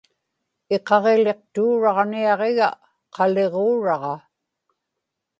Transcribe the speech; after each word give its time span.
iqaġiliqtuuraġniaġiga 0.75 2.69
qaliġuuraġa 3.15 4.15